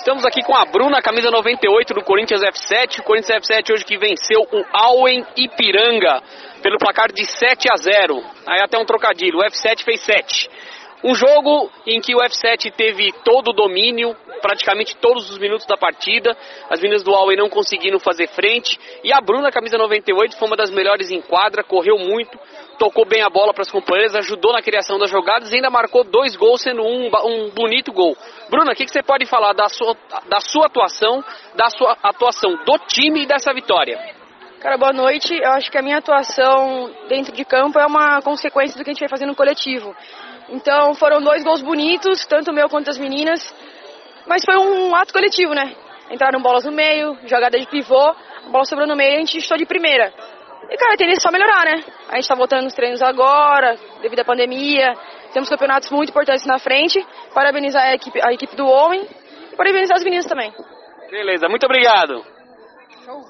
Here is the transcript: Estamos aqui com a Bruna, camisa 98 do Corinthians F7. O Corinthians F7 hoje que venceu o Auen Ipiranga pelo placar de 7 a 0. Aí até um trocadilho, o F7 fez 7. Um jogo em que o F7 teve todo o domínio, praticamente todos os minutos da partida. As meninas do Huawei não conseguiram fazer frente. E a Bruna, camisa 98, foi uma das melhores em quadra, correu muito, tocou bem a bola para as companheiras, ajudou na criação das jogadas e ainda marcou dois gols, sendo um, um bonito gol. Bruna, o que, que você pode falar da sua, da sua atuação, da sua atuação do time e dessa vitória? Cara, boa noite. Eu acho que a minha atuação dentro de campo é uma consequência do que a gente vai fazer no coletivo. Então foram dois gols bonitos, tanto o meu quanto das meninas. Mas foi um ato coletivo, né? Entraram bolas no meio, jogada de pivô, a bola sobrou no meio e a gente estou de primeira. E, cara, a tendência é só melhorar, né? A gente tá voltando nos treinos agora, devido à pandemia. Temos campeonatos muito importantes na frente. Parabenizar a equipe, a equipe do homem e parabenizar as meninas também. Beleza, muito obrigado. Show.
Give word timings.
Estamos 0.00 0.24
aqui 0.24 0.42
com 0.42 0.56
a 0.56 0.64
Bruna, 0.64 1.02
camisa 1.02 1.30
98 1.30 1.92
do 1.92 2.02
Corinthians 2.02 2.40
F7. 2.40 3.00
O 3.00 3.02
Corinthians 3.02 3.46
F7 3.46 3.70
hoje 3.70 3.84
que 3.84 3.98
venceu 3.98 4.40
o 4.50 4.64
Auen 4.72 5.26
Ipiranga 5.36 6.22
pelo 6.62 6.78
placar 6.78 7.12
de 7.12 7.26
7 7.26 7.68
a 7.70 7.76
0. 7.76 8.24
Aí 8.46 8.62
até 8.62 8.78
um 8.78 8.86
trocadilho, 8.86 9.40
o 9.40 9.42
F7 9.42 9.84
fez 9.84 10.00
7. 10.00 10.48
Um 11.04 11.14
jogo 11.14 11.70
em 11.86 12.00
que 12.00 12.14
o 12.14 12.18
F7 12.18 12.72
teve 12.74 13.12
todo 13.22 13.48
o 13.48 13.52
domínio, 13.52 14.16
praticamente 14.40 14.96
todos 14.96 15.30
os 15.30 15.38
minutos 15.38 15.66
da 15.66 15.76
partida. 15.76 16.36
As 16.68 16.80
meninas 16.80 17.02
do 17.02 17.12
Huawei 17.12 17.36
não 17.36 17.48
conseguiram 17.48 17.98
fazer 17.98 18.28
frente. 18.28 18.78
E 19.04 19.12
a 19.12 19.20
Bruna, 19.20 19.50
camisa 19.50 19.78
98, 19.78 20.36
foi 20.36 20.48
uma 20.48 20.56
das 20.56 20.70
melhores 20.70 21.10
em 21.10 21.20
quadra, 21.20 21.62
correu 21.62 21.98
muito, 21.98 22.38
tocou 22.78 23.04
bem 23.04 23.22
a 23.22 23.28
bola 23.28 23.52
para 23.52 23.62
as 23.62 23.70
companheiras, 23.70 24.14
ajudou 24.14 24.52
na 24.52 24.62
criação 24.62 24.98
das 24.98 25.10
jogadas 25.10 25.52
e 25.52 25.56
ainda 25.56 25.70
marcou 25.70 26.02
dois 26.04 26.34
gols, 26.34 26.62
sendo 26.62 26.82
um, 26.82 27.10
um 27.24 27.50
bonito 27.50 27.92
gol. 27.92 28.16
Bruna, 28.48 28.72
o 28.72 28.74
que, 28.74 28.84
que 28.84 28.92
você 28.92 29.02
pode 29.02 29.26
falar 29.26 29.52
da 29.52 29.68
sua, 29.68 29.96
da 30.28 30.40
sua 30.40 30.66
atuação, 30.66 31.22
da 31.54 31.70
sua 31.70 31.96
atuação 32.02 32.56
do 32.64 32.78
time 32.86 33.22
e 33.22 33.26
dessa 33.26 33.52
vitória? 33.52 34.20
Cara, 34.60 34.76
boa 34.76 34.92
noite. 34.92 35.34
Eu 35.34 35.52
acho 35.52 35.70
que 35.70 35.78
a 35.78 35.82
minha 35.82 35.96
atuação 35.96 36.90
dentro 37.08 37.32
de 37.32 37.46
campo 37.46 37.78
é 37.78 37.86
uma 37.86 38.20
consequência 38.20 38.76
do 38.76 38.84
que 38.84 38.90
a 38.90 38.92
gente 38.92 39.00
vai 39.00 39.08
fazer 39.08 39.24
no 39.24 39.34
coletivo. 39.34 39.96
Então 40.50 40.94
foram 40.94 41.22
dois 41.22 41.42
gols 41.42 41.62
bonitos, 41.62 42.26
tanto 42.26 42.50
o 42.50 42.54
meu 42.54 42.68
quanto 42.68 42.86
das 42.86 42.98
meninas. 42.98 43.40
Mas 44.26 44.44
foi 44.44 44.56
um 44.56 44.94
ato 44.94 45.12
coletivo, 45.12 45.54
né? 45.54 45.74
Entraram 46.10 46.40
bolas 46.42 46.64
no 46.64 46.72
meio, 46.72 47.16
jogada 47.26 47.58
de 47.58 47.66
pivô, 47.66 48.14
a 48.46 48.48
bola 48.50 48.64
sobrou 48.64 48.86
no 48.86 48.96
meio 48.96 49.12
e 49.12 49.16
a 49.16 49.18
gente 49.20 49.38
estou 49.38 49.56
de 49.56 49.66
primeira. 49.66 50.12
E, 50.68 50.76
cara, 50.76 50.94
a 50.94 50.96
tendência 50.96 51.20
é 51.20 51.22
só 51.22 51.30
melhorar, 51.30 51.64
né? 51.64 51.84
A 52.08 52.16
gente 52.16 52.28
tá 52.28 52.34
voltando 52.34 52.64
nos 52.64 52.74
treinos 52.74 53.02
agora, 53.02 53.76
devido 54.02 54.20
à 54.20 54.24
pandemia. 54.24 54.94
Temos 55.32 55.48
campeonatos 55.48 55.90
muito 55.90 56.10
importantes 56.10 56.44
na 56.46 56.58
frente. 56.58 57.04
Parabenizar 57.34 57.82
a 57.82 57.94
equipe, 57.94 58.20
a 58.22 58.32
equipe 58.32 58.54
do 58.56 58.66
homem 58.66 59.06
e 59.52 59.56
parabenizar 59.56 59.96
as 59.96 60.04
meninas 60.04 60.26
também. 60.26 60.52
Beleza, 61.10 61.48
muito 61.48 61.64
obrigado. 61.64 62.24
Show. 63.04 63.20